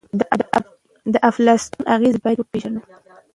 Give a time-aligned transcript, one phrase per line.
[1.13, 2.81] د انفلاسیون اغیزې باید وپیژنو.